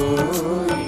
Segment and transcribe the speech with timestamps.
[0.00, 0.87] कोई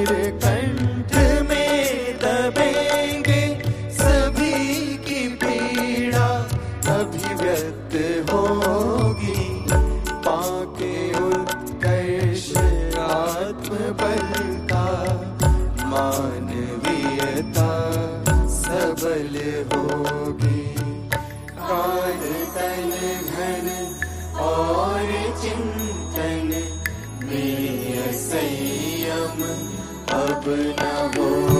[0.00, 1.14] तेरे कंठ
[1.48, 3.42] में दबेंगे
[3.92, 6.28] सभी की पीड़ा।
[6.94, 7.94] अभिव्यक्त
[8.30, 9.42] होगी
[10.26, 12.46] पाके उत्कर्ष
[12.96, 14.24] आत्मबल
[14.72, 14.86] का।
[15.86, 16.39] मान
[29.20, 31.59] अब न हो।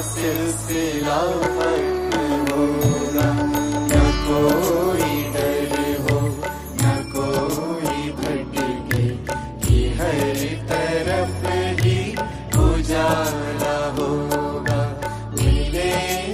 [0.00, 1.70] सिलसिला होगा।
[3.86, 6.36] न कोई डर हो,
[6.74, 9.16] न कोई भटके।
[9.66, 12.16] कि तरफ़ ही
[12.58, 15.00] उजाला होगा।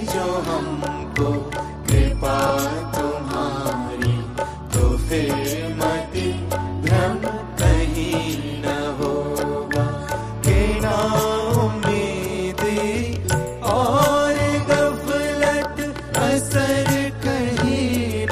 [0.02, 1.61] जो हमको